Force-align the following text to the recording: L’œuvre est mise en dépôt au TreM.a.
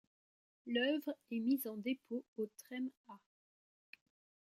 L’œuvre 0.65 1.15
est 1.29 1.37
mise 1.41 1.67
en 1.67 1.77
dépôt 1.77 2.25
au 2.35 2.47
TreM.a. 2.57 3.13